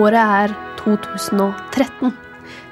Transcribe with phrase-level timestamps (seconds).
[0.00, 2.14] Året er 2013.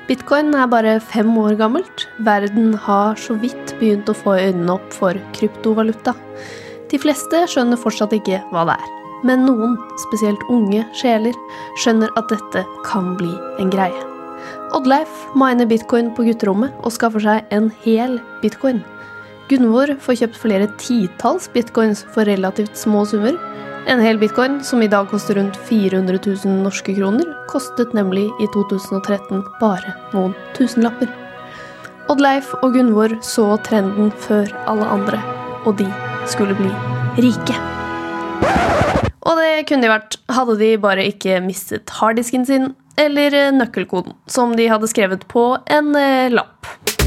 [0.09, 2.07] Bitcoin er bare fem år gammelt.
[2.25, 6.15] Verden har så vidt begynt å få øynene opp for kryptovaluta.
[6.89, 8.95] De fleste skjønner fortsatt ikke hva det er.
[9.29, 9.75] Men noen,
[10.07, 11.37] spesielt unge sjeler,
[11.83, 14.05] skjønner at dette kan bli en greie.
[14.73, 18.81] Oddleif miner bitcoin på gutterommet og skaffer seg en hel bitcoin.
[19.49, 23.37] Gunvor får kjøpt flere titalls bitcoins for relativt små summer.
[23.87, 28.49] En hel bitcoin, som i dag koster rundt 400 000 norske kroner, kostet nemlig i
[28.55, 31.11] 2013 bare noen tusenlapper.
[32.09, 35.23] Oddleif og Gunvor så trenden før alle andre,
[35.69, 35.87] og de
[36.27, 36.73] skulle bli
[37.23, 37.57] rike.
[39.29, 44.57] Og det kunne de vært, hadde de bare ikke mistet harddisken sin eller nøkkelkoden, som
[44.59, 46.98] de hadde skrevet på en eh, lapp.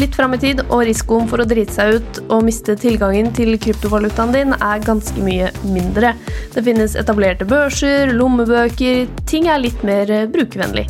[0.00, 3.56] Litt fram i tid, og risikoen for å drite seg ut og miste tilgangen til
[3.60, 6.14] kryptovalutaen din er ganske mye mindre.
[6.54, 10.86] Det finnes etablerte børser, lommebøker, ting er litt mer eh, brukervennlig.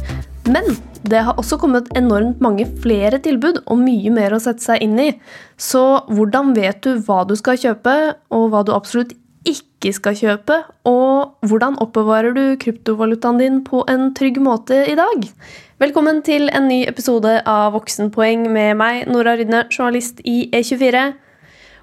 [0.47, 4.83] Men det har også kommet enormt mange flere tilbud og mye mer å sette seg
[4.87, 5.11] inn i.
[5.59, 7.97] Så hvordan vet du hva du skal kjøpe,
[8.35, 9.15] og hva du absolutt
[9.47, 10.61] ikke skal kjøpe?
[10.89, 15.29] Og hvordan oppbevarer du kryptovalutaen din på en trygg måte i dag?
[15.77, 21.03] Velkommen til en ny episode av Voksenpoeng med meg, Nora Rydne, journalist i E24.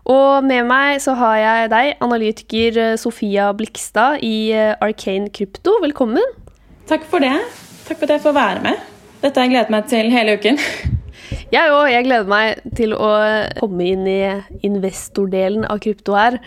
[0.09, 4.49] Og med meg så har jeg deg, analytiker Sofia Blikstad i
[4.81, 5.75] Arcane Krypto.
[5.83, 6.25] Velkommen.
[6.89, 7.35] Takk for det.
[7.85, 8.81] Takk for at jeg får være med.
[9.21, 10.57] Dette har jeg gledet meg til hele uken.
[11.53, 11.85] Jeg òg.
[11.91, 13.11] Jeg gleder meg til å
[13.59, 14.21] komme inn i
[14.65, 16.39] investordelen av krypto her.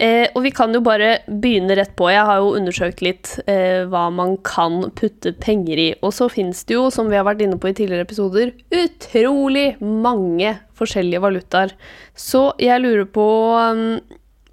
[0.00, 2.08] Eh, og vi kan jo bare begynne rett på.
[2.08, 5.88] Jeg har jo undersøkt litt eh, hva man kan putte penger i.
[6.00, 9.74] Og så fins det jo, som vi har vært inne på i tidligere episoder, utrolig
[9.84, 11.76] mange forskjellige valutaer.
[12.16, 13.26] Så jeg lurer på
[13.60, 14.00] um,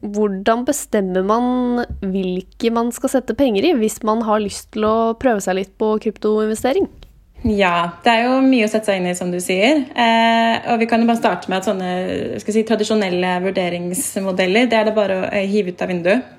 [0.03, 4.97] hvordan bestemmer man hvilke man skal sette penger i, hvis man har lyst til å
[5.21, 6.91] prøve seg litt på kryptoinvestering?
[7.45, 9.83] Ja, det er jo mye å sette seg inn i, som du sier.
[9.93, 14.89] Eh, og vi kan jo bare starte med at sånne si, tradisjonelle vurderingsmodeller det er
[14.89, 16.33] det bare å eh, hive ut av vinduet.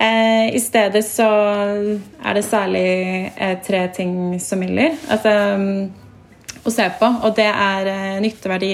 [0.00, 2.88] Eh, I stedet så er det særlig
[3.32, 5.86] eh, tre ting som gjelder altså, um,
[6.68, 8.72] å se på, og det er eh, nytteverdi,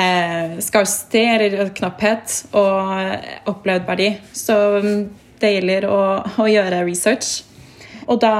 [0.00, 4.10] eh, scarcity, eller knapphet, og opplevd verdi.
[4.36, 5.06] Så um,
[5.40, 6.00] det gjelder å,
[6.40, 7.49] å gjøre research.
[8.10, 8.34] Og da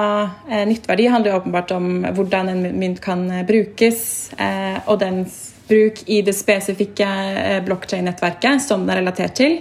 [0.50, 5.38] eh, nytteverdi handler åpenbart om hvordan en mynt kan eh, brukes, eh, og dens
[5.70, 9.60] bruk i det spesifikke eh, blokkjein-nettverket som den er relatert til.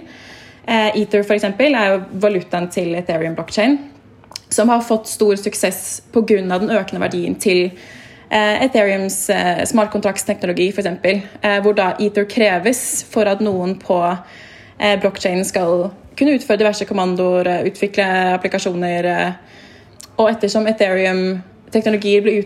[0.66, 3.78] Eh, Ether for eksempel, er jo valutaen til Ethereum blockchain,
[4.50, 6.42] som har fått stor suksess pga.
[6.42, 7.70] den økende verdien til
[8.32, 10.90] eh, Ethereums eh, smartkontraktsteknologi, f.eks.,
[11.42, 14.02] eh, hvor da Ether kreves for at noen på
[14.80, 19.14] eh, blokkjeden skal kunne utføre diverse kommandoer, utvikle applikasjoner,
[20.20, 22.44] og ettersom Ethereum-teknologier blir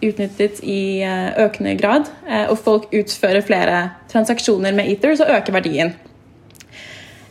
[0.00, 3.82] utnyttet i eh, økende grad, eh, og folk utfører flere
[4.12, 5.92] transaksjoner med Ether, så øker verdien.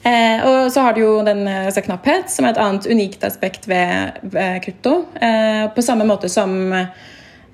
[0.06, 3.68] Eh, og så har du jo den altså knapphet, som er et annet unikt aspekt
[3.68, 5.00] ved, ved krypto.
[5.20, 6.54] Eh, på samme måte som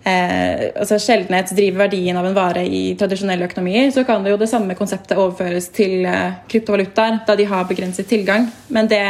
[0.06, 4.42] eh, altså sjeldenhet driver verdien av en vare i tradisjonelle økonomier, så kan det jo
[4.44, 8.52] det samme konseptet overføres til eh, kryptovalutaer, da de har begrenset tilgang.
[8.68, 9.02] Men det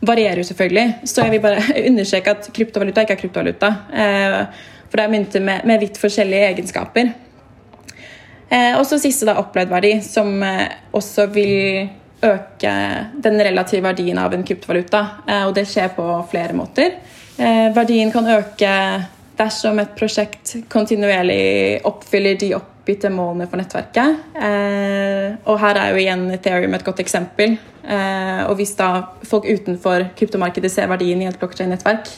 [0.00, 0.86] varierer jo selvfølgelig.
[1.04, 3.72] Så jeg vil bare understreke at kryptovaluta ikke er kryptovaluta.
[3.92, 7.12] Eh, for det er mynter med, med vidt forskjellige egenskaper.
[8.48, 10.66] Eh, og så siste da opplevd verdi, som eh,
[10.96, 11.88] også vil
[12.24, 12.72] øke
[13.22, 15.04] den relative verdien av en kryptovaluta.
[15.46, 16.96] Og det skjer på flere måter.
[17.38, 18.72] Verdien kan øke
[19.38, 24.22] dersom et prosjekt kontinuerlig oppfyller de oppbyttemålene for nettverket.
[25.46, 27.56] Og her er jo igjen Ethereum et godt eksempel.
[27.88, 28.88] Eh, og hvis da
[29.24, 32.10] folk utenfor kryptomarkedet ser verdien i et blokkjedenettverk.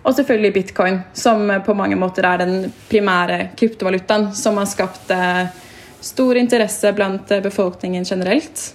[0.00, 5.50] Og selvfølgelig bitcoin, som på mange måter er den primære kryptovalutaen som har skapt eh,
[6.00, 8.70] stor interesse blant eh, befolkningen generelt.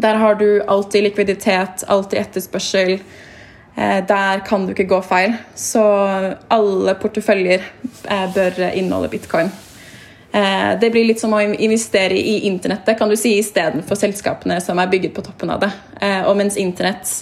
[0.00, 2.96] Der har du alltid likviditet, alltid etterspørsel.
[3.78, 5.36] Der kan du ikke gå feil.
[5.54, 5.82] Så
[6.50, 7.62] alle porteføljer
[8.34, 9.52] bør inneholde bitcoin.
[10.32, 14.78] Eh, det blir litt som å investere i internettet kan du si, istedenfor selskapene som
[14.78, 15.70] er bygget på toppen av det.
[16.02, 17.12] Eh, og mens internett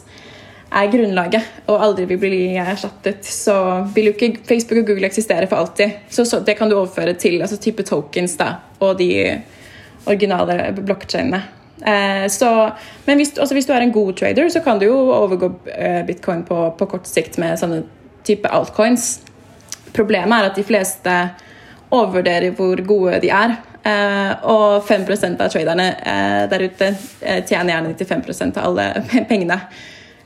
[0.76, 5.46] er grunnlaget og aldri vil bli erstattet, så vil jo ikke Facebook og Google eksistere
[5.46, 6.10] for alltid.
[6.10, 9.10] Så det kan du overføre til altså type tokens da, og de
[10.06, 11.44] originale blokkjedene.
[11.81, 12.26] Eh,
[13.05, 16.02] men hvis, også hvis, du er en god trader, så kan du jo overgå eh,
[16.06, 17.82] bitcoin på, på kort sikt med sånne
[18.26, 19.20] type altcoins.
[19.96, 21.17] Problemet er at de fleste
[21.90, 23.56] overvurderer hvor gode de er.
[24.43, 25.84] og 5% av traderne
[26.50, 26.88] der ute
[27.46, 28.87] tjener gjerne 95% av alle
[29.31, 29.61] pengene.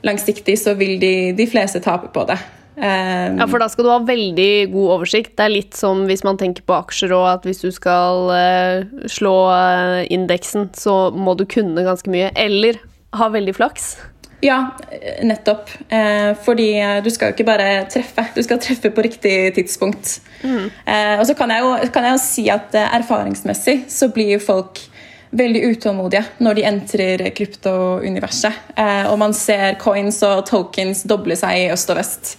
[0.01, 2.39] Langsiktig så vil de, de fleste tape på det.
[2.71, 5.33] Um, ja, for da skal du ha veldig god oversikt.
[5.37, 9.07] Det er litt som hvis man tenker på aksjer og at hvis du skal uh,
[9.11, 12.31] slå uh, indeksen, så må du kunne ganske mye.
[12.39, 12.79] Eller
[13.19, 13.93] ha veldig flaks.
[14.41, 14.71] Ja,
[15.21, 15.69] nettopp.
[15.89, 16.69] Eh, fordi
[17.03, 20.15] du skal jo ikke bare treffe, du skal treffe på riktig tidspunkt.
[20.41, 20.71] Mm.
[20.85, 24.35] Eh, og så kan jeg, jo, kan jeg, jo, si at eh, erfaringsmessig så blir
[24.35, 24.81] jo folk
[25.31, 28.75] veldig utålmodige når de entrer kryptouniverset.
[28.75, 32.35] Eh, og man ser coins og tokens doble seg i øst og vest.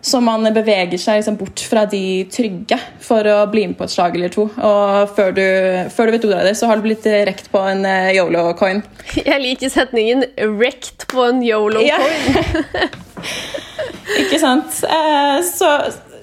[0.00, 3.92] Så man beveger seg liksom bort fra de trygge for å bli med på et
[3.92, 4.46] slag eller to.
[4.48, 5.44] Og før du,
[5.92, 8.80] før du vet ordet av det, så har du blitt rekt på en uh, yolo-coin.
[9.30, 10.24] Jeg liker setningen
[10.56, 11.84] 'rekt på en yolo-coin'.
[11.84, 12.00] Ja.
[14.24, 14.80] Ikke sant?
[14.88, 15.68] Uh, så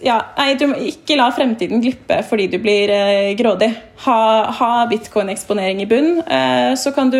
[0.04, 0.20] ja,
[0.52, 3.72] ikke la fremtiden glippe fordi du blir uh, grådig.
[4.06, 4.20] Ha,
[4.60, 6.20] ha bitcoin-eksponering i bunn,
[6.78, 7.18] så kan du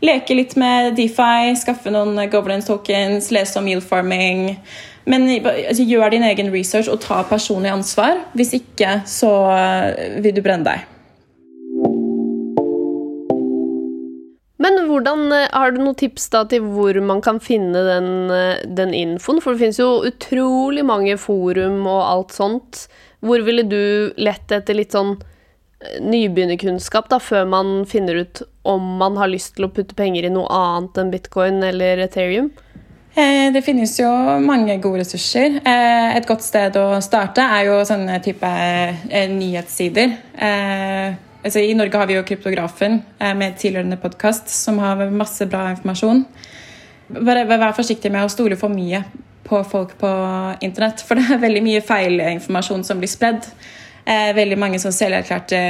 [0.00, 4.54] leke litt med DeFi, skaffe noen governance tokens, lese om yield farming.
[5.08, 8.20] Men altså, gjør din egen research og ta personlig ansvar.
[8.36, 10.97] Hvis ikke, så eh, vil du brenne deg.
[14.98, 18.92] Hvordan, eh, har du noen tips da til hvor man kan finne den, eh, den
[18.94, 19.40] infoen?
[19.40, 22.86] For det finnes jo utrolig mange forum og alt sånt.
[23.22, 25.16] Hvor ville du lett etter litt sånn
[26.02, 30.32] nybegynnerkunnskap da, før man finner ut om man har lyst til å putte penger i
[30.34, 32.50] noe annet enn bitcoin eller Ethereum?
[33.18, 34.08] Eh, det finnes jo
[34.44, 35.58] mange gode ressurser.
[35.66, 40.14] Eh, et godt sted å starte er jo sånne type eh, nyhetssider.
[41.38, 42.98] Altså, I Norge har vi jo Kryptografen
[43.38, 46.24] med tilhørende podkast som har masse bra informasjon.
[47.14, 49.04] Bare Vær forsiktig med å stole for mye
[49.48, 50.08] på folk på
[50.66, 53.46] internett, for det er veldig mye feilinformasjon som blir spredd.
[54.08, 55.60] Veldig mange sånn selverklærte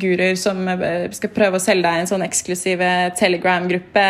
[0.00, 0.64] guruer som
[1.14, 2.82] skal prøve å selge deg en sånn eksklusiv
[3.18, 4.06] Telegram-gruppe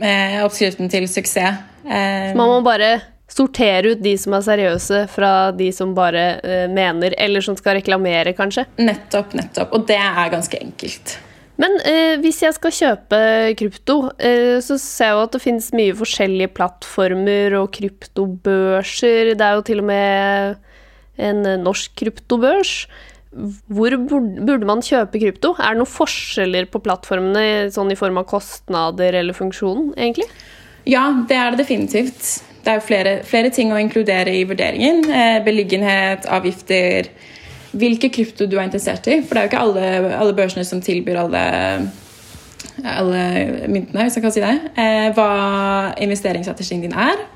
[0.00, 1.60] med oppskriften til suksess.
[1.84, 2.94] Så man må bare
[3.34, 7.80] sortere ut de som er seriøse, fra de som bare uh, mener, eller som skal
[7.80, 8.66] reklamere, kanskje?
[8.78, 9.74] Nettopp, nettopp.
[9.74, 11.16] Og det er ganske enkelt.
[11.60, 13.18] Men eh, hvis jeg skal kjøpe
[13.60, 19.34] krypto, eh, så ser jeg jo at det finnes mye forskjellige plattformer og kryptobørser.
[19.38, 20.56] Det er jo til og med
[21.22, 22.72] en norsk kryptobørs.
[23.70, 25.52] Hvor burde man kjøpe krypto?
[25.58, 30.26] Er det noen forskjeller på plattformene sånn i form av kostnader eller funksjonen, egentlig?
[30.90, 32.34] Ja, det er det definitivt.
[32.64, 35.04] Det er jo flere, flere ting å inkludere i vurderingen.
[35.04, 37.10] Eh, beliggenhet, avgifter,
[37.76, 39.18] hvilke krypto du er interessert i.
[39.20, 41.44] For det er jo ikke alle, alle børsene som tilbyr alle,
[42.80, 43.22] alle
[43.68, 44.54] myntene, hvis jeg kan si det.
[44.80, 45.30] Eh, hva
[46.06, 47.26] investeringsstrategien din er.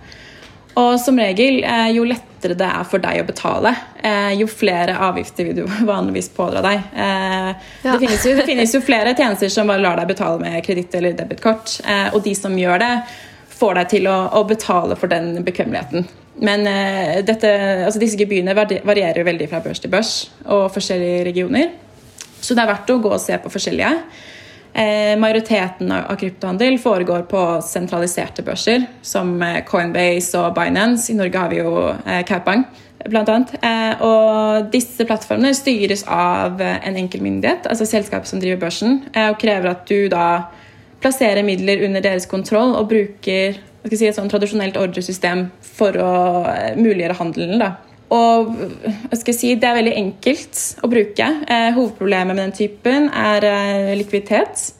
[0.78, 3.72] Og som regel, eh, jo lettere det er for deg å betale,
[4.02, 6.84] eh, jo flere avgifter vil du vanligvis pådra deg.
[6.94, 7.48] Eh,
[7.82, 7.92] ja.
[7.92, 10.94] Det, finnes jo, det, finnes jo, flere tjenester som bare lar deg betale med kreditt
[10.94, 11.80] eller debitkort.
[12.14, 12.92] Og de som gjør det,
[13.58, 16.08] får deg til å, å betale for den bekvemmeligheten.
[16.46, 17.50] Men uh, dette,
[17.84, 20.14] altså disse gebyrene varierer veldig fra børs til børs
[20.46, 21.72] og forskjellige regioner.
[22.38, 23.94] Så det er verdt å gå og se på forskjellige.
[24.72, 31.10] Eh, majoriteten av, kryptohandel foregår på sentraliserte børser, som eh, Coinbase og Binance.
[31.10, 32.62] I Norge har vi jo eh, Kaupang,
[33.08, 33.56] blant annet.
[33.58, 39.40] Eh, og disse plattformene styres av en enkel myndighet, altså selskapet som driver børsen, og
[39.42, 40.28] krever at du da
[41.02, 46.14] plassere midler under deres kontroll og bruker si, et sånn tradisjonelt ordresystem for å
[46.50, 47.62] eh, muliggjøre handelen.
[47.62, 47.74] Da.
[48.14, 48.54] Og
[49.12, 51.28] si, Det er veldig enkelt å bruke.
[51.48, 54.72] Eh, hovedproblemet med den typen er eh, likviditet,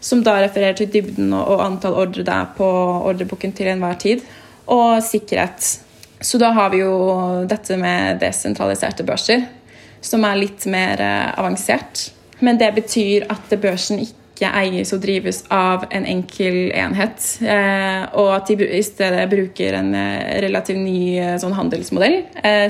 [0.00, 2.68] som da refererer til dybden og, og antall ordre det er på
[3.10, 4.22] ordreboken til enhver tid.
[4.70, 5.64] Og sikkerhet.
[6.20, 6.94] Så da har vi jo
[7.50, 9.44] dette med desentraliserte børser,
[10.02, 12.08] som er litt mer eh, avansert.
[12.40, 17.24] Men det betyr at børsen ikke ikke eies og drives av en enkel enhet.
[17.42, 22.20] Eh, og at de i stedet bruker en eh, relativt ny eh, sånn handelsmodell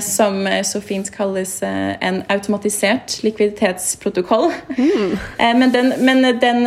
[0.03, 4.49] som så fint kalles en automatisert likviditetsprotokoll.
[4.77, 5.13] Mm.
[5.59, 6.65] men den, men den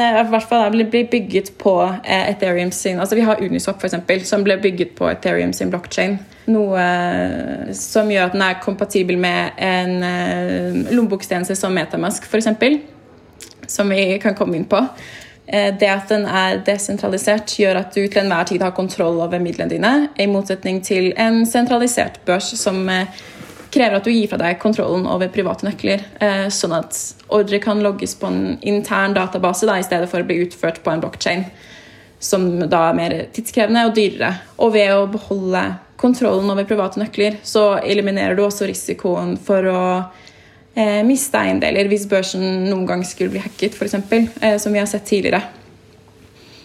[0.73, 5.53] blir bygget på Ethereum sin altså Vi har Uniswap, eksempel, som ble bygget på Ethereum
[5.57, 6.19] sin blockchain.
[6.53, 6.87] Noe
[7.77, 12.53] som gjør at den er kompatibel med en lommebokstjeneste som Metamask, f.eks
[13.67, 14.81] som vi kan komme inn på.
[15.47, 19.43] Eh, det at den er desentralisert, gjør at du til enhver tid har kontroll over
[19.43, 23.21] midlene dine, i motsetning til en sentralisert børs som eh,
[23.73, 26.99] krever at du gir fra deg kontrollen over private nøkler, eh, sånn at
[27.33, 30.93] ordre kan logges på en intern database da, i stedet for å bli utført på
[30.93, 31.47] en blockchain,
[32.23, 34.35] som da er mer tidskrevende og dyrere.
[34.63, 35.65] Og ved å beholde
[35.99, 39.83] kontrollen over private nøkler, så eliminerer du også risikoen for å
[40.75, 43.99] eh, miste eiendeler hvis børsen noen gang skulle bli hacket, f.eks.,
[44.41, 45.43] eh, som vi har sett tidligere.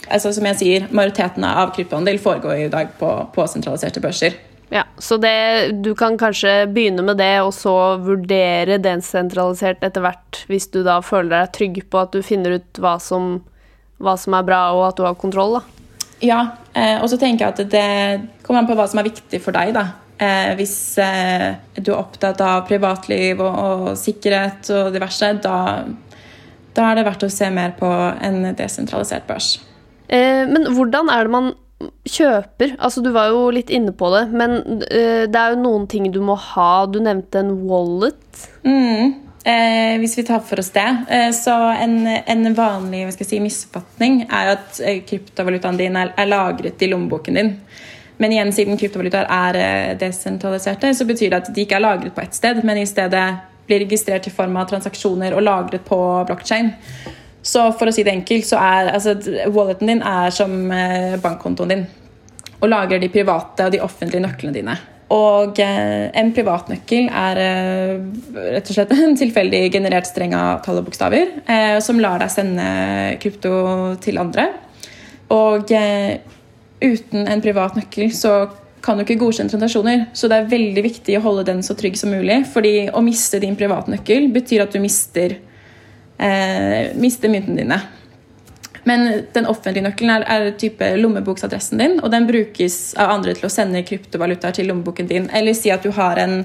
[0.08, 4.38] Altså, som jeg sier, Majoriteten av kryptohandel foregår i dag på, på sentraliserte børser.
[4.72, 10.42] Ja, Så det, du kan kanskje begynne med det, og så vurdere desentralisert etter hvert,
[10.52, 13.38] hvis du da føler deg trygg på at du finner ut hva som,
[14.04, 15.60] hva som er bra, og at du har kontroll.
[15.60, 15.64] da.
[16.24, 16.42] Ja,
[16.74, 17.88] eh, og så tenker jeg at det
[18.44, 19.76] kommer an på hva som er viktig for deg.
[19.78, 19.88] da.
[20.17, 25.59] Eh, hvis eh, du er opptatt av privatliv og, og sikkerhet og diverse, da,
[26.74, 27.91] da, er det verdt å se mer på
[28.25, 29.53] en desentralisert børs.
[30.09, 31.53] Eh, men hvordan er det man
[32.09, 35.83] kjøper Altså, du var jo litt inne på det, men uh, det er jo noen
[35.86, 36.88] ting du må ha.
[36.89, 38.47] Du nevnte en wallet.
[38.65, 39.27] Mm.
[39.47, 40.88] Eh, hvis vi tar for oss det.
[41.07, 46.83] Eh, så en, en vanlig si, misoppfatning er at eh, kryptovalutaen din er, er, lagret
[46.83, 47.53] i lommeboken din.
[48.17, 52.15] Men igjen, siden kryptovalutaer er eh, desentraliserte, så betyr det at de ikke er lagret
[52.15, 53.27] på ett sted, men i stedet
[53.67, 56.74] blir registrert i form av transaksjoner og lagret på blokkjede.
[57.47, 59.15] Så for å si det enkelt, så er altså,
[59.53, 61.88] walleten din er som eh, bankkontoen din.
[62.57, 64.75] Og lagrer de private og de offentlige nøklene dine.
[65.13, 67.93] Og eh, en privatnøkkel er eh,
[68.57, 72.33] rett og slett en tilfeldig generert streng av tall og bokstaver eh, som lar deg
[72.33, 72.65] sende
[73.24, 73.53] krypto
[74.03, 74.50] til andre.
[75.31, 76.17] Og eh,
[76.81, 78.48] uten en privat nøkkel så
[78.86, 80.05] kan du ikke godkjenne transaksjoner.
[80.13, 82.43] Så det er veldig viktig å holde den så trygg som mulig.
[82.53, 85.38] fordi å miste din privatnøkkel betyr at du mister
[86.17, 87.81] eh, mister myntene dine.
[88.88, 93.50] Men den offentlige nøkkelen er, er type lommeboksadressen din, og den brukes av andre til
[93.50, 95.27] å sende kryptovalutaer til lommeboken din.
[95.36, 96.39] Eller si at du har en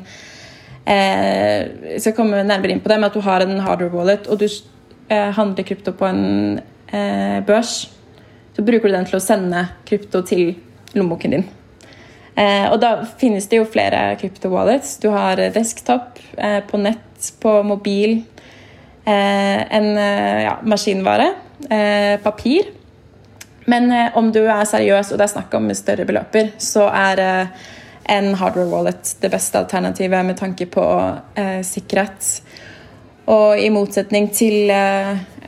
[0.86, 4.26] eh, Jeg skal komme nærmere inn på det, men at du har en hardware wallet,
[4.26, 6.24] og du eh, handler krypto på en
[6.90, 7.84] eh, børs.
[8.56, 10.54] Så bruker du den til å sende krypto til
[10.92, 11.47] lommeboken din.
[12.37, 14.99] Eh, og da finnes det jo flere krypto-wallets.
[15.00, 18.23] Du har desktop, eh, på nett, på mobil,
[19.04, 21.35] Eh, en eh, ja, maskinvare,
[21.71, 22.62] eh, papir.
[23.64, 27.21] Men om du er seriøs og det er snakk om større beløper, så er
[28.11, 30.82] en hardware wallet det beste alternativet med tanke på
[31.62, 32.26] sikkerhet.
[33.30, 34.72] Og i motsetning til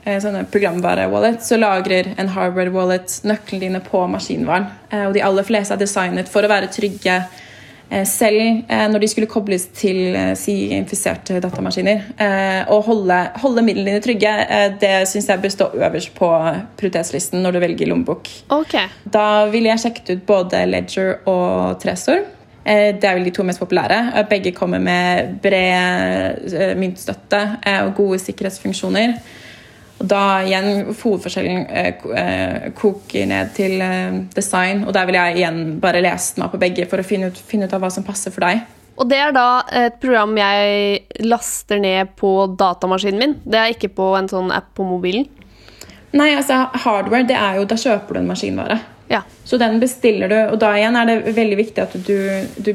[0.04, 4.68] sånne programvare-wallet, så lagrer en hardware wallet nøklene dine på maskinvaren.
[5.08, 7.16] og de aller fleste er designet for å være trygge
[7.94, 12.04] Eh, selv eh, når de skulle kobles til eh, si, infiserte datamaskiner.
[12.72, 14.32] Å holde, holde midlene dine trygge,
[14.80, 16.30] det syns jeg bør stå øverst på
[16.80, 18.30] prioritetslisten når du velger lommebok.
[18.56, 18.88] Okay.
[19.04, 22.24] Da ville jeg sjekket ut både Ledger og Tresor.
[22.64, 24.24] Det er vel de to mest populære.
[24.30, 27.40] Begge kommer med bred myntstøtte
[27.84, 29.18] og gode sikkerhetsfunksjoner.
[30.02, 34.82] Og da igjen hovedforskjellen eh, eh, koker ned til eh, design.
[34.84, 37.68] Og der vil jeg igjen bare lese meg på begge for å finne ut, finne
[37.68, 38.64] ut av hva som passer for deg.
[38.94, 43.36] Og det er da et program jeg laster ned på datamaskinen min.
[43.42, 45.26] Det er ikke på en sånn app på mobilen.
[46.14, 48.76] Nei, altså hardware, det er jo Da kjøper du en maskinvare.
[49.08, 49.22] Ja.
[49.44, 52.16] Så den bestiller du, og da igjen er det veldig viktig at du,
[52.56, 52.70] du,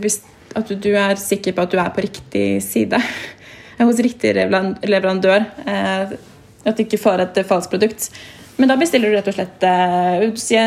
[0.59, 2.99] at du er sikker på at du er på riktig side.
[3.79, 5.41] Hos riktig leverandør.
[5.65, 8.11] At du ikke får et falskt produkt.
[8.59, 10.19] Men da bestiller du rett og slett uh,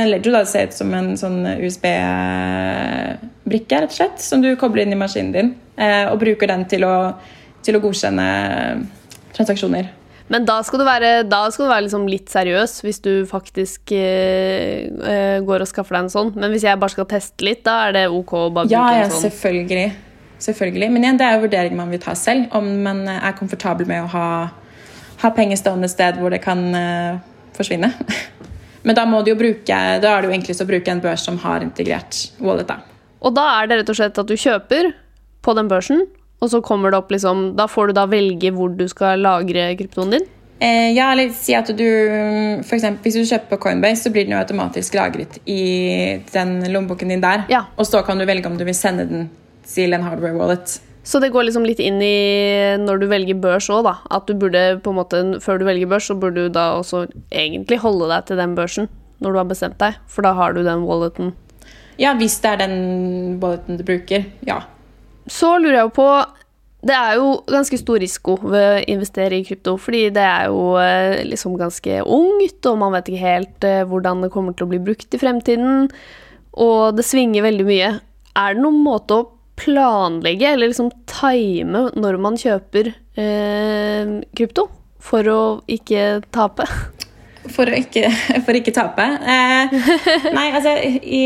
[0.08, 4.96] Ledger da, ser ut som en sånn USB-brikke rett og slett, som du kobler inn
[4.96, 5.52] i maskinen din,
[6.08, 7.12] og bruker den til å,
[7.60, 8.24] til å godkjenne
[9.36, 9.92] transaksjoner.
[10.30, 15.42] Men da skal du være, skal du være liksom litt seriøs hvis du faktisk eh,
[15.42, 16.32] går og skaffer deg en sånn.
[16.36, 19.04] Men hvis jeg bare skal teste litt, da er det ok å bare ja, bruke
[19.04, 19.26] en sånn?
[19.26, 19.86] Ja, selvfølgelig.
[20.46, 20.90] selvfølgelig.
[20.94, 22.48] Men igjen, det er jo vurdering man vil ta selv.
[22.54, 24.26] Om man er komfortabel med å ha
[25.22, 27.20] ha penger stående et sted hvor det kan eh,
[27.56, 27.92] forsvinne.
[28.86, 31.22] Men da må du jo bruke, da er det jo enklest å bruke en børs
[31.28, 32.66] som har integrert wallet.
[32.66, 32.80] Da.
[33.22, 34.90] Og da er det rett og slett at du kjøper
[35.42, 36.02] på den børsen,
[36.42, 39.70] og så kommer det opp liksom Da får du da velge hvor du skal lagre
[39.78, 40.24] kryptoen din?
[40.62, 41.86] Eh, ja, eller si at du
[42.62, 46.60] for eksempel, Hvis du kjøper på Coinbase, så blir den jo automatisk lagret i den
[46.70, 47.46] lommeboken din der.
[47.50, 47.64] Ja.
[47.76, 49.30] Og så kan du velge om du vil sende den
[49.66, 50.78] til en hardware wallet.
[51.02, 53.96] Så det går liksom litt inn i når du velger børs òg, da.
[54.14, 57.08] At du burde på en måte, før du velger børs, så burde du da også
[57.30, 58.90] egentlig holde deg til den børsen
[59.22, 61.34] når du har bestemt deg, for da har du den walleten.
[61.98, 64.26] Ja, hvis det er den walleten du bruker.
[64.46, 64.62] Ja.
[65.30, 66.06] Så lurer jeg jo på
[66.82, 70.72] Det er jo ganske stor risiko ved å investere i krypto, fordi det er jo
[70.82, 74.72] eh, liksom ganske ungt, og man vet ikke helt eh, hvordan det kommer til å
[74.72, 75.86] bli brukt i fremtiden,
[76.58, 77.92] og det svinger veldig mye.
[78.34, 79.28] Er det noen måte å
[79.62, 84.66] planlegge eller liksom time når man kjøper eh, krypto,
[85.02, 86.66] for å ikke tape?
[87.50, 88.08] For å ikke,
[88.46, 89.06] for ikke tape?
[89.06, 89.78] Eh,
[90.36, 91.22] nei, altså i,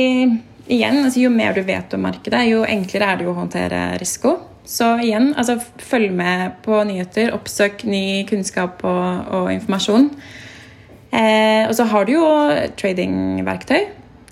[0.69, 4.37] igjen, altså, jo mer du vet om markedet, jo enklere er det å håndtere risiko.
[4.67, 10.11] Så igjen, altså følg med på nyheter, oppsøk ny kunnskap og, og informasjon.
[11.15, 12.27] Eh, og så har du jo
[12.81, 13.87] tradingverktøy.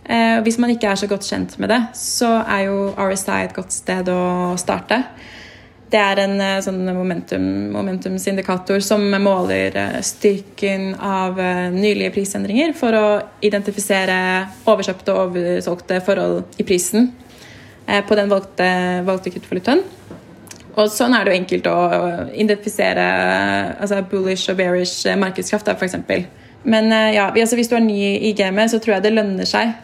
[0.04, 3.54] Eh, hvis man ikke er så godt kjent med det, så er jo RSI et
[3.56, 5.04] godt sted å starte.
[5.94, 12.72] Det er en eh, sånn momentum, momentumsindikator som måler eh, styrken av eh, nylige prisendringer
[12.74, 13.04] for å
[13.46, 14.16] identifisere
[14.66, 17.12] overkjøpte og oversolgte forhold i prisen
[17.84, 18.66] på den valgte,
[19.04, 19.82] valgte kryptovalutaen.
[20.80, 21.80] Og sånn er det jo enkelt å
[22.32, 23.04] identifisere
[23.76, 25.98] altså bullish og bearish markedskraft, f.eks.
[26.64, 29.76] Men ja, altså hvis du er ny i gamet, så tror jeg det lønner seg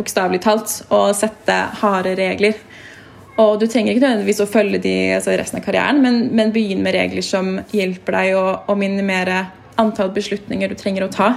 [0.00, 2.56] bokstavelig talt å sette harde regler.
[3.40, 6.82] Og du trenger ikke nødvendigvis å følge de altså resten av karrieren, men, men begynn
[6.84, 9.46] med regler som hjelper deg å, å, minimere
[9.80, 11.30] antall beslutninger du trenger å ta.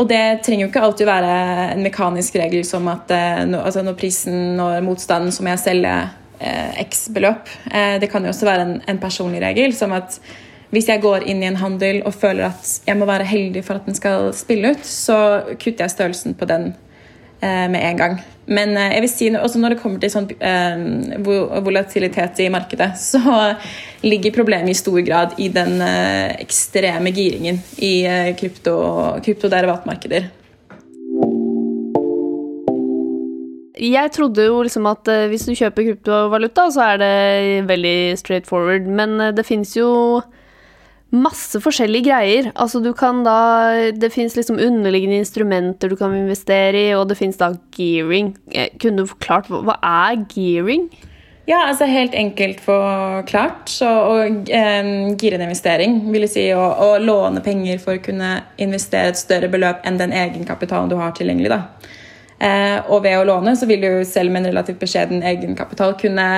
[0.00, 1.30] Og det trenger jo ikke alltid være
[1.76, 5.94] en mekanisk regel som at eh, altså når prisen når motstanden, så må jeg selge
[6.40, 7.50] eh, x beløp.
[7.70, 10.18] Eh, det kan jo også være en, en, personlig regel, som at
[10.74, 13.78] hvis jeg går inn i en handel og føler at jeg må være heldig for
[13.78, 15.18] at den skal spille ut, så
[15.56, 16.72] kutter jeg størrelsen på den
[17.40, 18.20] med en gang.
[18.50, 21.20] Men eh, jeg vil si, også når det kommer til sånn eh,
[21.62, 23.54] volatilitet i markedet, så
[24.06, 27.94] ligger problemet i stor grad i den ekstreme giringen i
[28.38, 28.76] krypto,
[29.24, 30.30] kryptoderivatmarkeder.
[33.80, 37.14] Jeg trodde jo liksom at hvis du kjøper kryptovaluta, så er det
[37.68, 38.88] veldig straight forward.
[38.88, 40.20] Men det fins jo
[41.10, 42.50] masse forskjellige greier.
[42.54, 47.18] Altså du kan da Det fins liksom underliggende instrumenter du kan investere i, og det
[47.18, 48.36] fins da gearing.
[48.54, 50.88] Eh, kunne du forklart hva er gearing?
[51.50, 53.66] Ja, altså helt enkelt forklart.
[53.72, 58.36] Så å eh, gire en investering vil si å, å, låne penger for å kunne
[58.62, 61.50] investere et større beløp enn den egenkapitalen du har tilgjengelig.
[61.50, 61.96] da.
[62.40, 66.28] Eh, og ved å låne så vil du selv med en relativt beskjeden egenkapital kunne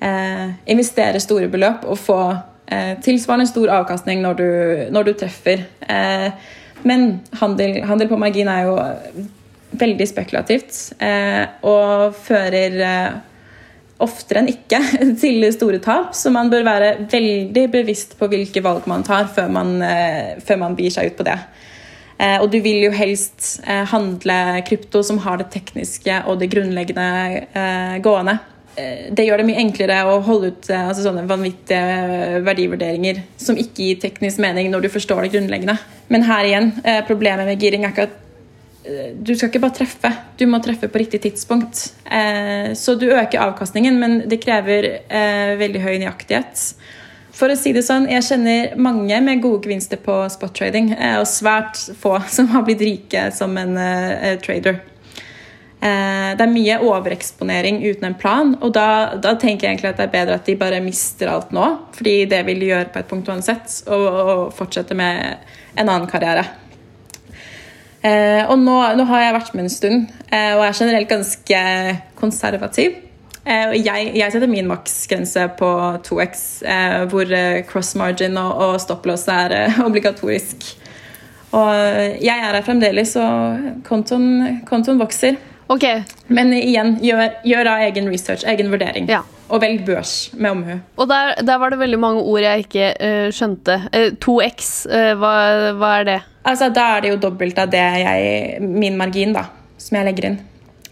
[0.00, 2.22] eh, investere store beløp og få
[2.68, 4.48] Eh, tilsvarende stor avkastning når du,
[4.92, 5.64] når du treffer.
[5.88, 6.28] Eh,
[6.84, 7.06] men
[7.40, 8.74] handel, handel, på margin er jo
[9.78, 12.76] veldig spekulativt eh, og fører
[14.04, 14.82] oftere enn ikke
[15.22, 19.48] til store tap, så man bør være veldig bevisst på hvilke valg man tar før
[19.50, 19.72] man,
[20.44, 21.38] før man bier seg ut på det.
[22.42, 28.38] Og du vil jo helst handle krypto som har det tekniske og det grunnleggende gående.
[28.78, 33.58] Eh, det gjør det mye enklere å holde ut eh, altså sånne vanvittige verdivurderinger som
[33.58, 35.78] ikke gir teknisk mening når du forstår det grunnleggende.
[36.12, 38.24] Men her igjen, eh, problemet med giring er ikke at
[38.88, 40.08] du skal ikke bare treffe,
[40.40, 41.90] du må treffe på riktig tidspunkt.
[42.80, 44.86] Så du øker avkastningen, men det krever
[45.60, 46.62] veldig høy nøyaktighet.
[47.36, 51.26] For å si det sånn, Jeg kjenner mange med gode gevinster på spot trading, og
[51.28, 53.76] svært få som har blitt rike som en
[54.40, 54.80] trader.
[55.78, 60.00] Eh, det er mye overeksponering uten en plan, og da, da, tenker jeg egentlig at
[60.00, 63.02] det er bedre at de bare mister alt nå, fordi det vil de gjøre på
[63.02, 65.38] et punkt uansett, og, og fortsette med
[65.78, 66.48] en annen karriere.
[68.02, 71.62] Eh, og nå, nå, har jeg vært med en stund, eh, og er generelt ganske
[72.18, 72.98] konservativ.
[73.48, 75.68] Eh, jeg, jeg, setter min maksgrense på
[76.04, 80.74] 2X, eh, hvor eh, cross margin og, og stopplås er obligatorisk.
[81.54, 81.70] Og
[82.20, 85.38] jeg er her fremdeles, og kontoen, kontoen vokser.
[85.68, 85.84] Ok.
[86.32, 89.08] Men igjen, gjør, gjør da egen research, egen vurdering.
[89.10, 89.20] Ja.
[89.48, 90.76] Og velg børs med omhu.
[90.96, 93.76] Og der, der, var det veldig mange ord jeg ikke uh, skjønte.
[93.88, 95.34] Uh, eh, 2X, uh, eh, hva,
[95.76, 96.18] hva, er det?
[96.48, 99.44] Altså, Da er det jo dobbelt av det jeg, min margin da,
[99.80, 100.40] som jeg legger inn.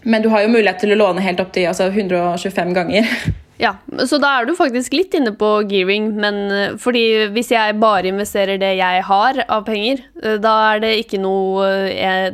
[0.07, 3.09] Men du har jo mulighet til å låne helt opp til altså, 125 ganger.
[3.57, 3.71] Ja,
[4.05, 8.59] Så da er du faktisk litt inne på gearing, men fordi hvis jeg bare investerer
[8.61, 10.03] det jeg har av penger,
[10.43, 11.65] da er det ikke noe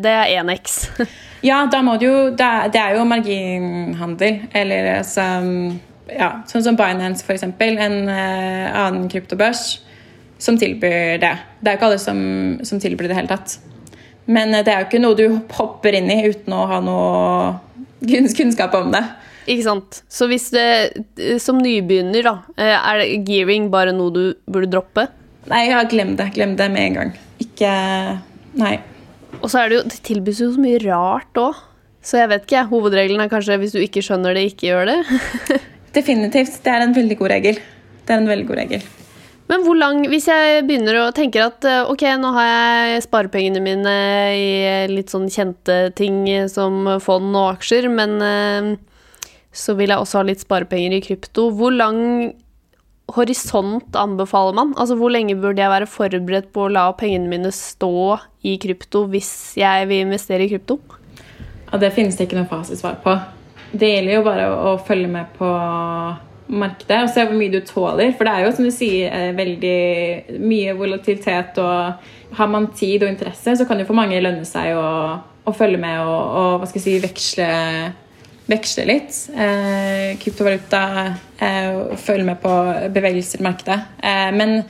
[0.03, 0.75] Det er 1X.
[1.43, 4.45] Ja, da må du jo Det er, jo marginhandel.
[4.55, 5.25] Eller altså
[6.07, 7.45] ja, Sånn som Binance, f.eks.
[7.47, 9.81] En uh, annen kryptobørs
[10.43, 11.35] som tilbyr det.
[11.59, 12.19] Det er jo ikke alle som,
[12.67, 13.57] som tilbyr det i det hele tatt.
[14.27, 15.27] Men uh, det er jo ikke noe du
[15.57, 19.03] hopper inn i uten å ha noe kunnskap om det.
[19.43, 19.99] Ikke sant.
[20.11, 20.67] Så hvis det,
[21.43, 25.09] som nybegynner, da, eh, er gearing bare noe du burde droppe?
[25.51, 26.29] Nei, ja, glem det.
[26.37, 27.13] Glem det med en gang.
[27.43, 27.71] Ikke
[28.59, 28.77] Nei.
[29.41, 31.61] Og så er det jo Det tilbys jo så mye rart òg.
[32.03, 32.65] Så jeg vet ikke.
[32.71, 34.97] Hovedregelen er kanskje hvis du ikke skjønner det, ikke gjør det.
[35.97, 36.59] Definitivt.
[36.65, 37.61] Det er en veldig god regel.
[38.03, 38.83] Det er en veldig god regel.
[39.51, 43.63] Men hvor lang Hvis jeg begynner å tenke at eh, ok, nå har jeg sparepengene
[43.63, 43.95] mine
[44.35, 44.47] i
[44.91, 48.71] litt sånn kjente ting som fond og aksjer, men eh,
[49.53, 51.49] så vil jeg også ha litt sparepenger i krypto.
[51.53, 52.33] Hvor lang
[53.15, 54.73] horisont anbefaler man?
[54.77, 59.05] Altså Hvor lenge burde jeg være forberedt på å la pengene mine stå i krypto
[59.11, 60.79] hvis jeg vil investere i krypto?
[61.71, 63.15] Ja, Det finnes det ikke noe fasitsvar på.
[63.73, 65.49] Det gjelder jo bare å, følge med på
[66.53, 68.11] markedet og se hvor mye du tåler.
[68.13, 71.57] For det er jo, som du sier, eh, veldig mye volatilitet.
[71.57, 75.55] Og har man tid og interesse, så kan det for mange lønne seg å, å
[75.55, 77.49] følge med og, og, hva skal jeg si, veksle,
[78.49, 79.17] veksle litt.
[79.35, 80.81] Eh, kryptovaluta,
[81.39, 82.53] eh, følge med på
[82.93, 83.79] bevegelser i markedet.
[84.03, 84.63] Eh, men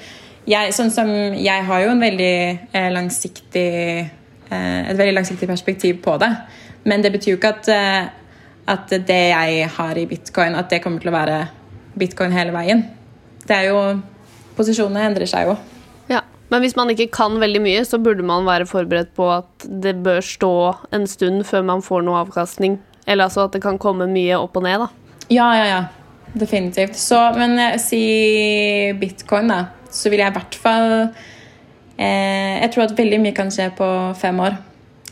[0.45, 2.35] jeg, sånn som, jeg har jo en veldig
[2.73, 3.69] eh, langsiktig,
[4.49, 6.31] eh, et veldig langsiktig perspektiv på det.
[6.85, 7.69] Men det betyr jo ikke at,
[8.67, 11.37] at det jeg har i bitcoin, at det kommer til å være
[11.95, 12.83] bitcoin hele veien.
[13.47, 13.79] Det er jo
[14.53, 15.55] Posisjonene endrer seg jo.
[16.11, 16.19] Ja,
[16.51, 19.95] Men hvis man ikke kan veldig mye, så burde man være forberedt på at det
[20.05, 20.55] bør stå
[20.93, 22.77] en stund før man får noe avkastning.
[23.05, 24.89] Eller altså at det kan komme mye opp og ned, da.
[25.33, 25.81] Ja, ja, ja.
[26.33, 26.97] Definitivt.
[26.97, 29.61] Så, men jeg sier bitcoin, da.
[29.93, 30.87] Så vil jeg i hvert fall
[32.01, 33.87] eh, Jeg tror at veldig mye kan skje på
[34.17, 34.57] fem år.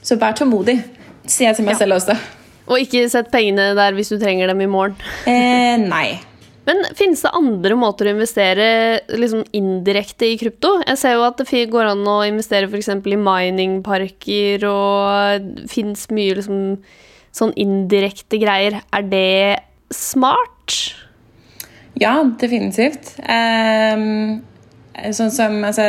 [0.02, 0.80] Så vær tålmodig,
[1.28, 1.84] sier jeg til meg ja.
[1.84, 2.18] selv også.
[2.72, 4.98] Og ikke sett pengene der hvis du trenger dem i morgen.
[5.30, 6.22] Eh, nei.
[6.68, 8.66] Men finnes det andre måter å investere
[9.10, 10.76] liksom indirekte i krypto?
[10.86, 12.92] Jeg ser jo at det går an å investere f.eks.
[12.94, 16.60] i miningparker, og det fins mye liksom
[17.36, 18.82] sånn indirekte greier.
[18.92, 19.62] Er det
[19.94, 20.78] smart?
[22.00, 23.16] Ja, definitivt.
[23.24, 24.42] Um,
[25.16, 25.86] sånn som altså,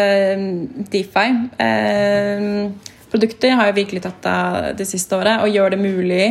[0.93, 1.29] Defi.
[1.59, 2.75] Um,
[3.13, 6.27] produkter har jo virkelig tatt av det siste året og gjør det mulig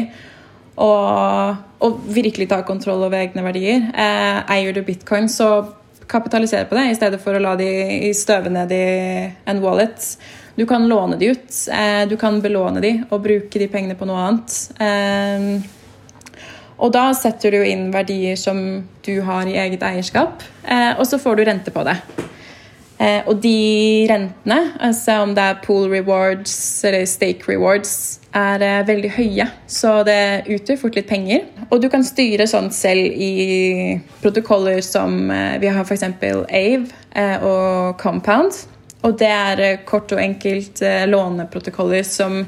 [0.81, 3.87] å, å virkelig ta kontroll over egne verdier.
[3.93, 5.53] Uh, eier du bitcoin, så
[6.11, 8.85] kapitalisere på det i stedet for å la de støve ned i
[9.47, 10.11] en wallet.
[10.55, 14.07] Du kan låne de ut, eh, du kan belåne de og bruke de pengene på
[14.07, 14.55] noe annet.
[14.83, 16.41] Eh,
[16.81, 18.59] og da setter du inn verdier som
[19.05, 21.97] du har i eget eierskap, eh, og så får du rente på det.
[23.01, 29.47] Og de rentene, altså om det er pool rewards eller stake rewards, er veldig høye,
[29.65, 31.47] så det utgjør fort litt penger.
[31.71, 36.05] Og du kan styre sånt selv i protokoller som vi har f.eks.
[36.21, 38.53] Ave og Compound.
[39.01, 42.43] Og det er kort og enkelt låneprotokoller som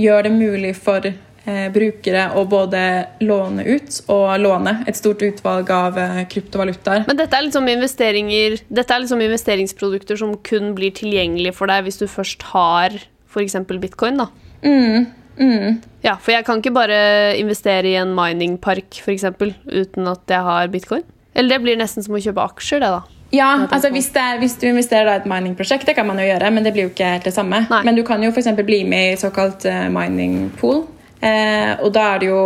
[0.00, 1.06] gjør det mulig for
[1.44, 2.80] brukere å både
[3.20, 5.98] låne ut og låne et stort utvalg av
[6.32, 7.04] kryptovalutaer.
[7.04, 12.00] Men dette er liksom Dette er liksom investeringsprodukter som kun blir tilgjengelig for deg hvis
[12.00, 12.96] du først har
[13.34, 13.56] f.eks.
[13.80, 14.22] bitcoin?
[14.22, 14.28] da?
[14.64, 15.06] Mm,
[15.38, 15.82] mm.
[16.04, 17.00] Ja, for jeg kan ikke bare
[17.40, 19.26] investere i en miningpark f.eks.
[19.66, 21.04] uten at jeg har bitcoin.
[21.34, 23.13] Eller det blir nesten som å kjøpe aksjer, det, da.
[23.34, 26.50] Ja, altså hvis, er, hvis, du investerer i et miningprosjekt, det kan man jo gjøre,
[26.54, 27.64] men det blir jo ikke helt det samme.
[27.70, 27.80] Nei.
[27.86, 28.52] Men du kan jo f.eks.
[28.62, 30.84] bli med i såkalt uh, mining pool.
[31.24, 32.40] Eh, og da er det jo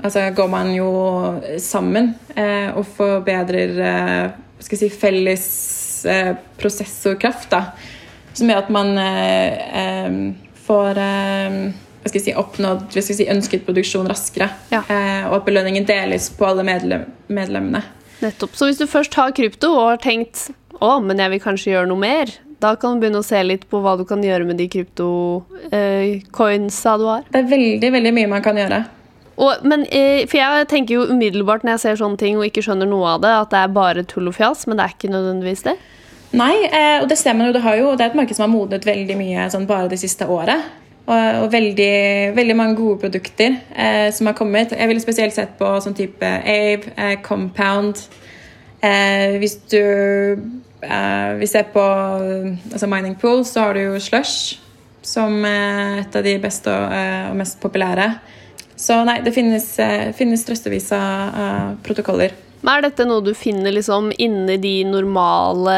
[0.00, 0.88] Altså går man jo
[1.62, 4.32] sammen eh, og forbedrer eh,
[4.64, 5.44] skal si, felles
[6.08, 7.60] eh, prosessorkraft, da.
[8.34, 10.16] Som gjør at man eh,
[10.66, 11.58] får eh,
[12.08, 14.48] skal si, oppnådd skal si, ønsket produksjon raskere.
[14.72, 14.82] Ja.
[14.88, 17.84] Eh, og at belønningen deles på alle medlem medlemmene.
[18.24, 18.56] Nettopp.
[18.56, 20.36] Så hvis du først har krypto og har tenkt
[20.80, 22.26] å, men jeg vil kanskje gjøre noe mer,
[22.64, 26.90] da kan du begynne å se litt på hva du kan gjøre med de kryptocoinsa
[26.94, 27.22] eh, du har.
[27.30, 28.78] Det er veldig, veldig mye man kan gjøre.
[29.34, 32.64] Og, men, eh, for jeg tenker jo umiddelbart når jeg ser sånne ting og ikke
[32.64, 35.12] skjønner noe av det, at det er bare tull og fjas, men det er ikke
[35.12, 35.76] nødvendigvis det.
[36.34, 37.54] Nei, eh, og det ser man jo.
[37.54, 40.24] Det, jo, det er et marked som har modnet veldig mye sånn, bare det siste
[40.30, 40.60] året.
[41.04, 44.72] Og, og veldig, veldig, mange gode produkter eh, som har kommet.
[44.72, 48.00] Jeg ville spesielt sett på sånn type Ave, eh, Compound.
[48.84, 54.60] Eh, hvis du eh, Vi ser på altså Mining Pool, så har du jo Slush
[55.04, 58.08] som et av de beste og, eh, og mest populære.
[58.80, 59.66] Så nei, det finnes,
[60.16, 62.32] finnes trøstevis av protokoller.
[62.64, 65.74] Er dette noe du finner liksom inni de normale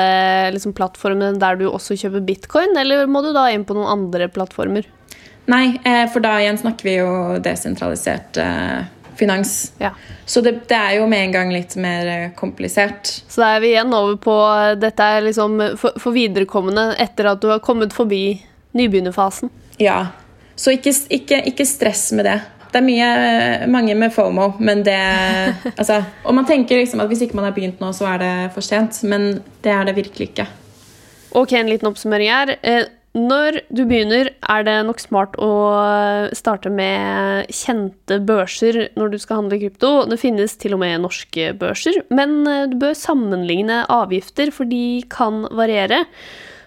[0.55, 4.31] liksom, plattformene der du også kjøper bitcoin, eller må du da inn på noen andre
[4.33, 4.87] plattformer?
[5.47, 7.11] Nei, eh, for da igjen snakker vi jo
[7.43, 9.73] desentralisert eh, finans.
[9.79, 9.93] Ja.
[10.25, 13.13] Så det, det, er jo med en gang litt mer eh, komplisert.
[13.29, 14.35] Så da er vi igjen over på
[14.83, 18.41] dette er liksom for, for viderekommende etter at du har kommet forbi
[18.77, 19.53] nybegynnerfasen.
[19.79, 20.09] Ja.
[20.57, 22.41] Så ikke, ikke, ikke stress med det.
[22.73, 23.11] Det er mye,
[23.71, 24.99] mange med FOMO, men det
[25.81, 28.35] altså, Og man tenker liksom at hvis ikke man har begynt nå, så er det
[28.57, 28.99] for sent.
[29.07, 30.51] Men det er det virkelig ikke.
[31.37, 32.57] Ok, en liten oppsummering her.
[33.17, 35.51] Når du begynner, er det nok smart å
[36.37, 39.93] starte med kjente børser når du skal handle krypto.
[40.11, 45.01] Det finnes til og med norske børser, men eh, du bør sammenligne avgifter, for de
[45.13, 46.03] kan variere.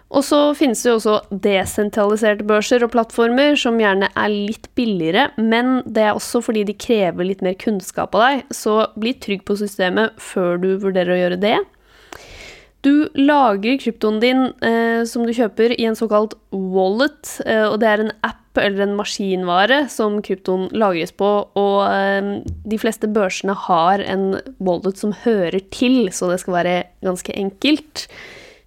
[0.09, 5.27] Og så finnes det jo også desentraliserte børser og plattformer som gjerne er litt billigere,
[5.38, 9.45] men det er også fordi de krever litt mer kunnskap av deg, så bli trygg
[9.45, 11.59] på systemet før du vurderer å gjøre det.
[12.85, 17.89] Du lagrer kryptoen din eh, som du kjøper i en såkalt wallet, eh, og det
[17.89, 22.29] er en app eller en maskinvare som kryptoen lagres på, og eh,
[22.71, 28.07] de fleste børsene har en wallet som hører til, så det skal være ganske enkelt.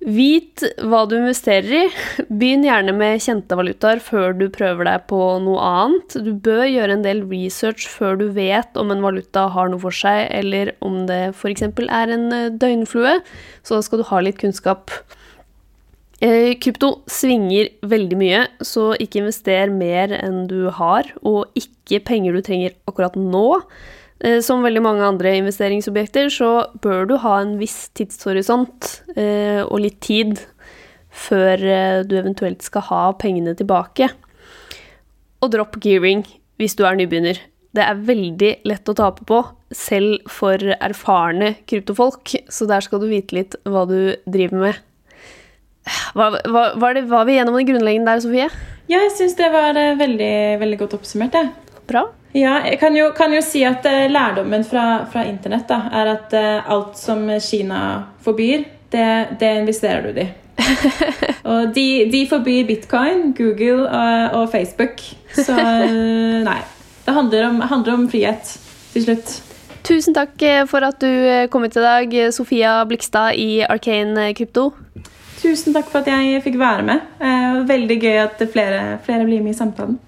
[0.03, 2.25] Vit hva du investerer i.
[2.27, 6.17] Begynn gjerne med kjente valutaer før du prøver deg på noe annet.
[6.27, 9.95] Du bør gjøre en del research før du vet om en valuta har noe for
[9.95, 11.69] seg, eller om det f.eks.
[11.87, 13.21] er en eh, døgnflue,
[13.63, 14.91] så da skal du ha litt kunnskap.
[16.23, 22.35] Eh, krypto svinger veldig mye, så ikke invester mer enn du har, og ikke penger
[22.35, 23.61] du trenger akkurat nå.
[24.23, 26.51] Eh, som veldig mange andre investeringsobjekter så
[26.83, 30.37] bør du ha en viss tidshorisont eh, og litt tid
[31.11, 34.13] før eh, du eventuelt skal ha pengene tilbake.
[35.43, 36.23] Og dropp gearing
[36.63, 37.41] hvis du er nybegynner.
[37.73, 39.41] Det er veldig lett å tape på,
[39.75, 44.83] selv for erfarne kryptofolk, så der skal du vite litt hva du driver med.
[46.15, 48.51] Var, hva, var, det, var vi gjennom det grunnleggende der, Sofie?
[48.93, 51.33] Ja, jeg syns det var veldig, veldig godt oppsummert.
[51.35, 51.72] Det.
[51.89, 52.07] Bra.
[52.33, 56.15] Ja, jeg kan jo, kan jo si at uh, lærdommen fra, fra internett da, er
[56.15, 57.81] at uh, alt som Kina
[58.25, 59.09] forbyr, det,
[59.41, 60.29] det investerer du i.
[61.51, 65.03] og de, de, forbyr bitcoin, Google og, og Facebook.
[65.37, 66.61] Så nei.
[67.03, 68.53] Det handler om, handler om, frihet
[68.93, 69.33] til slutt.
[69.83, 70.39] Tusen takk
[70.71, 74.69] for at du kom hit i dag, Sofia Blikstad i Arcane Krypto.
[75.41, 77.11] Tusen takk for at jeg fikk være med.
[77.67, 79.99] Veldig gøy at flere, flere blir med i samtalen.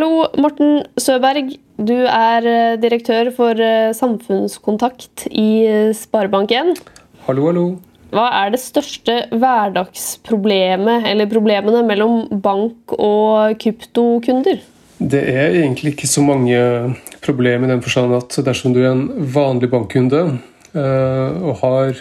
[0.00, 1.50] Hallo, Morten Søberg.
[1.76, 6.70] Du er eh, direktør for eh, samfunnskontakt i eh, Sparebank1.
[7.26, 7.64] Hallo, hallo.
[8.08, 14.62] Hva er det største hverdagsproblemet eller problemene mellom bank og kryptokunder?
[14.96, 16.62] Det er egentlig ikke så mange
[17.20, 20.22] problemer i den forstand at dersom du er en vanlig bankkunde
[20.72, 22.00] og har,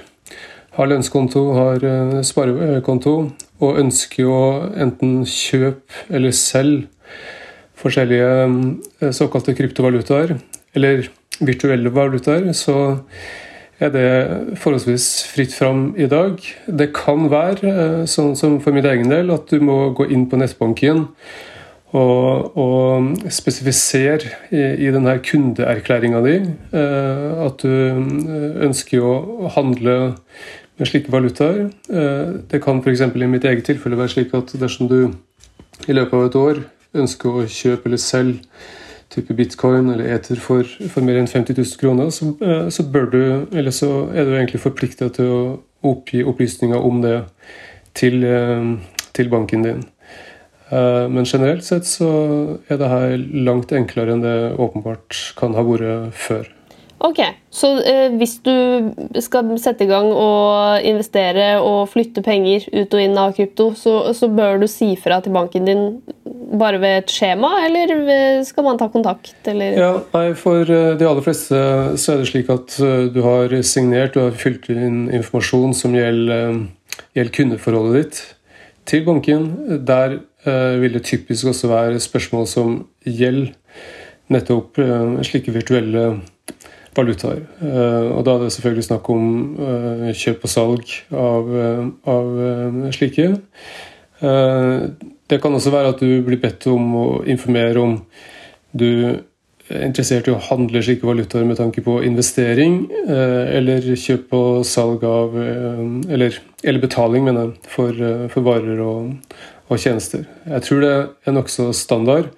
[0.80, 1.84] har lønnskonto, har
[2.24, 3.18] sparekonto
[3.60, 4.42] og ønsker å
[4.88, 6.88] enten kjøpe eller selge
[7.80, 8.32] forskjellige
[9.02, 10.36] eh, såkalte kryptovalutaer,
[10.76, 11.08] eller
[11.40, 12.98] virtuelle valutaer, så
[13.80, 14.08] er det
[14.60, 16.36] forholdsvis fritt fram i dag.
[16.68, 20.28] Det kan være, eh, sånn som for min egen del, at du må gå inn
[20.30, 21.08] på nettbanken
[21.90, 27.72] og, og spesifisere i, i denne kundeerklæringa di eh, at du
[28.68, 29.96] ønsker å handle
[30.80, 31.66] med slike valutaer.
[32.48, 33.02] Det kan f.eks.
[33.04, 35.00] i mitt eget tilfelle være slik at dersom du
[35.90, 36.62] i løpet av et år
[36.98, 38.46] ønsker å kjøpe eller selge
[39.10, 43.72] type bitcoin eller eter for, for mer enn 50 000 kroner, så, eh, så, du,
[43.74, 45.40] så er du egentlig forplikta til å
[45.90, 47.16] oppgi opplysninger om det
[47.98, 48.76] til, eh,
[49.18, 49.82] til, banken din.
[50.70, 52.12] Eh, men generelt sett så
[52.70, 53.18] er det her
[53.50, 56.56] langt enklere enn det åpenbart kan ha vært før.
[57.00, 57.70] Ok, Så
[58.20, 58.92] hvis du
[59.24, 64.12] skal sette i gang og investere og flytte penger ut og inn av krypto, så,
[64.14, 65.86] så, bør du si fra til banken din
[66.58, 67.92] bare ved et skjema, eller
[68.48, 69.36] skal man ta kontakt?
[69.50, 69.78] Eller?
[69.78, 71.60] Ja, nei, For eh, de aller fleste
[72.00, 75.98] så er det slik at eh, du har signert, du har fylt inn informasjon som
[75.98, 78.24] gjelder, eh, gjelder kundeforholdet ditt
[78.90, 79.52] til banken.
[79.86, 83.52] Der vil det typisk også være spørsmål som gjelder
[84.32, 84.80] nettopp
[85.28, 86.06] slike virtuelle
[86.96, 87.42] valutaer.
[87.60, 89.28] Og da er det selvfølgelig snakk om
[90.16, 91.52] kjøp og salg av,
[92.16, 92.32] av
[92.96, 93.28] slike.
[95.30, 98.00] Det kan også være at du blir bedt om å informere om
[98.74, 98.90] du
[99.70, 105.06] er interessert i å handle slike valutaer med tanke på investering, eller kjøp og salg
[105.06, 108.02] av Eller, eller betaling, mener jeg, for,
[108.34, 109.14] for varer og,
[109.68, 110.26] og, tjenester.
[110.50, 112.34] Jeg tror det er nokså standard,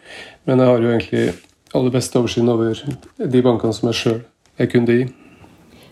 [0.45, 1.25] men jeg har jo egentlig
[1.71, 2.75] aller beste oversyn over
[3.15, 4.21] de bankene som jeg sjøl
[4.60, 5.08] er kunde i.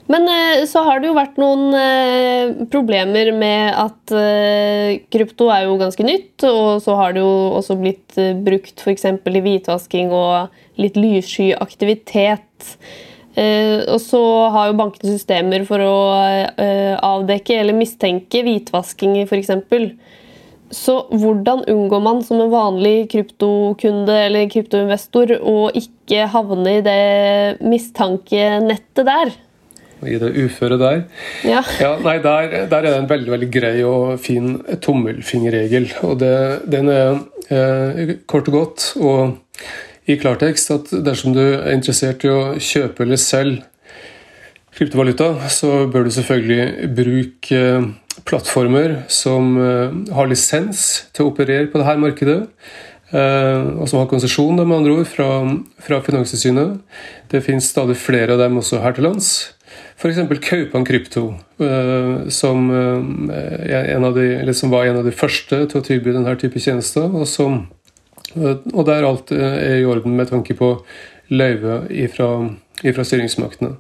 [0.10, 5.68] Men eh, så har det jo vært noen eh, problemer med at eh, krypto er
[5.68, 9.06] jo ganske nytt, og så har det jo også blitt brukt f.eks.
[9.06, 12.74] i hvitvasking og litt lyssky aktivitet.
[13.40, 14.20] Og så
[14.52, 16.00] har jo bankene systemer for å
[17.08, 19.54] avdekke eller mistenke hvitvasking, f.eks.
[20.76, 27.00] Så hvordan unngår man som en vanlig kryptokunde eller kryptoinvestor å ikke havne i det
[27.64, 29.32] mistankenettet der?
[30.08, 31.04] I det uføre der?
[31.48, 31.64] Ja.
[31.82, 35.90] ja nei, der, der, er det en veldig veldig grei og fin tommelfingerregel.
[36.08, 36.34] Og det,
[36.72, 37.20] den er
[37.52, 39.40] eh, kort og godt og
[40.10, 43.66] i klartekst at dersom du er interessert i å kjøpe eller selge
[44.80, 47.64] kryptovaluta, så bør du selvfølgelig bruke
[48.28, 52.40] plattformer som eh, har lisens til å operere på dette markedet.
[53.10, 55.30] Eh, og som har konsesjon med andre ord, fra,
[55.82, 56.78] fra Finanstilsynet.
[57.32, 59.32] Det finnes stadig flere av dem også her til lands.
[60.00, 60.40] f.eks.
[60.40, 61.34] Kaupan Krypto,
[62.32, 66.62] som, en av de, som var en av de første til å tilby denne type
[66.64, 67.10] tjenester.
[67.12, 67.66] Og, som,
[68.40, 70.72] og der alt er i orden med tanke på
[71.30, 72.30] løyve ifra,
[72.84, 73.76] ifra styringsmaktene.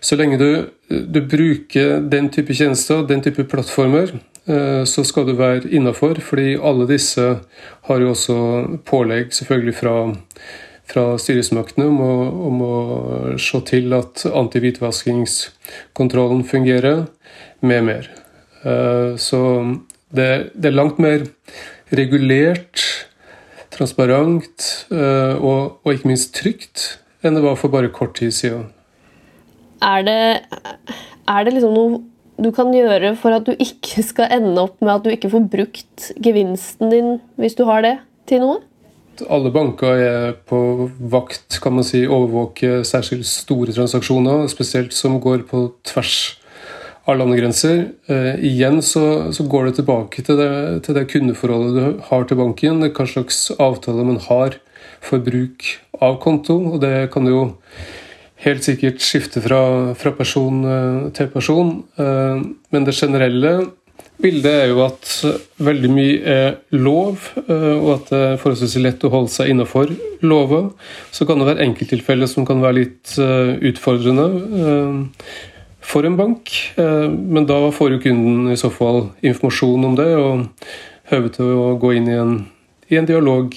[0.00, 0.48] Så lenge du,
[0.88, 4.14] du, bruker den type tjenester, den type plattformer,
[4.86, 6.20] så skal du være innafor.
[6.22, 7.26] Fordi alle disse
[7.88, 8.38] har jo også
[8.86, 9.96] pålegg selvfølgelig fra
[10.94, 12.12] fra styresmaktene om å,
[12.48, 12.74] om å
[13.42, 17.06] se til at antihvitvaskingskontrollen fungerer,
[17.64, 18.10] med mer.
[18.64, 19.38] Eh, så
[20.14, 21.26] det, det, er langt mer
[21.96, 22.82] regulert,
[23.74, 28.64] transparent eh, og, og, ikke minst trygt enn det var for bare kort tid siden.
[29.84, 30.22] Er det,
[31.28, 31.90] er det liksom noe
[32.40, 35.42] du kan gjøre for at du ikke skal ende opp med at du ikke får
[35.50, 37.08] brukt gevinsten din,
[37.40, 37.96] hvis du har det,
[38.28, 38.58] til noe?
[39.30, 45.46] Alle banker er på vakt, kan man si, overvåke særskilt store transaksjoner, spesielt som går
[45.50, 46.16] på tvers
[47.04, 47.86] av landegrenser.
[48.08, 50.52] Eh, igjen så, så, går det tilbake til det,
[50.86, 54.58] til det, kundeforholdet du har til banken, hva slags avtale man har
[55.04, 55.68] for bruk
[56.00, 56.58] av konto.
[56.72, 57.46] og Det kan jo
[58.44, 63.54] helt sikkert skifte fra, fra person eh, til person, eh, men det generelle
[64.22, 65.08] Bildet er jo at
[65.58, 69.90] veldig mye er lov, eh, og at det er forholdsvis lett å holde seg innafor
[70.22, 70.68] lover.
[71.10, 74.26] Så kan det være enkelttilfeller som kan være litt eh, utfordrende
[74.60, 75.24] eh,
[75.84, 76.52] for en bank.
[76.78, 81.66] Men da får jo kunden i så fall informasjon om det, og høve til å
[81.82, 82.38] gå inn i en,
[82.88, 83.52] i en dialog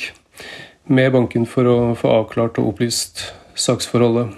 [0.91, 4.33] med banken for å få avklart og opplyst saksforholdet.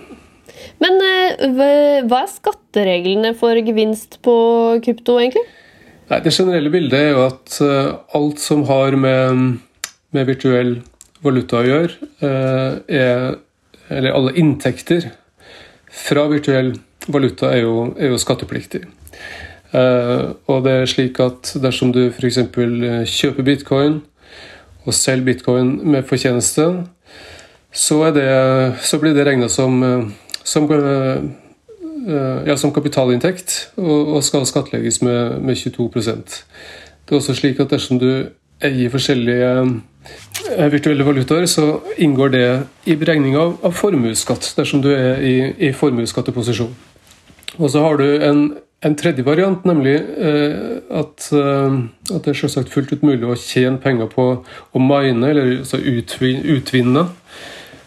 [0.83, 1.01] Men
[1.57, 4.35] hva er skattereglene for gevinst på
[4.85, 5.47] krypto, egentlig?
[6.09, 9.59] Nei, Det generelle bildet er jo at uh, alt som har med,
[10.11, 10.79] med, virtuell
[11.21, 13.37] valuta å gjøre, uh, er
[13.89, 15.07] Eller alle inntekter
[15.89, 16.75] fra virtuell
[17.09, 18.83] valuta er jo, er jo skattepliktig.
[19.73, 22.37] Uh, og det er slik at dersom du f.eks.
[23.09, 23.99] kjøper bitcoin
[24.85, 26.67] og selger bitcoin med fortjeneste,
[27.73, 28.29] så, det,
[28.81, 29.81] så blir det regna som,
[30.45, 31.48] som Eh,
[32.07, 37.99] ja, som kapitalinntekt og, skal skattlegges med, med 22% Det er også slik at dersom
[37.99, 38.09] du
[38.65, 39.51] eier forskjellige
[40.57, 42.47] eh, virtuelle valutaer, så inngår det
[42.91, 45.35] i beregning av, av formuesskatt dersom du er i,
[45.69, 46.73] i formuesskatteposisjon.
[47.59, 48.41] Og så har du en,
[48.85, 51.79] en tredje variant, nemlig eh, at, eh,
[52.11, 55.79] at, det er selvsagt fullt ut mulig å tjene penger på å mine, eller altså
[55.79, 57.07] utvinne, utvinne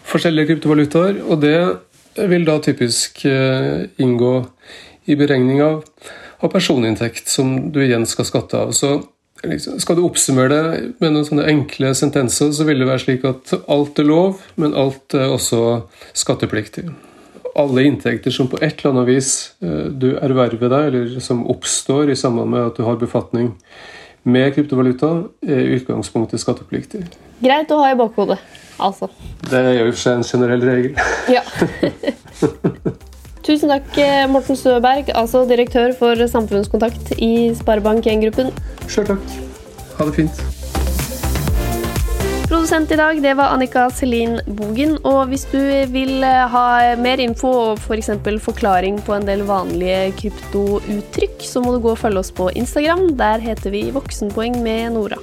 [0.09, 1.23] forskjellige kryptovalutaer.
[1.29, 1.57] og det
[2.17, 4.35] vil da typisk eh, inngå
[5.11, 5.83] i beregning av,
[6.43, 8.75] av personinntekt, som du igjen skal skatte av.
[8.77, 8.95] Så
[9.43, 13.25] liksom, skal du oppsummere det med noen sånne enkle sentenser, så vil det være slik
[13.29, 15.83] at alt er lov, men alt er også
[16.17, 16.89] skattepliktig.
[17.59, 19.33] Alle inntekter som på et eller annet vis
[19.65, 23.55] eh, du erverver deg, eller som oppstår i samband med at du har befatning
[24.25, 27.05] med kryptovaluta, er i utgangspunktet skattepliktig.
[27.43, 28.39] Greit å ha i bakhodet
[28.83, 29.09] altså.
[29.51, 30.97] Det er jo ikke en generell regel.
[31.37, 31.43] ja.
[33.43, 33.97] Tusen takk,
[34.31, 38.53] Morten Støberg, altså direktør for samfunnskontakt i Sparebank1-gruppen.
[38.87, 39.33] Sjøl takk.
[39.99, 40.62] Ha det fint.
[42.53, 44.99] Produsent i dag det var Annika Selin Bogen.
[45.09, 45.57] Og hvis du
[45.89, 46.65] vil ha
[47.01, 48.11] mer info og f.eks.
[48.27, 52.51] For forklaring på en del vanlige kryptouttrykk, så må du gå og følge oss på
[52.53, 53.15] Instagram.
[53.17, 55.23] Der heter vi Voksenpoeng med Nora.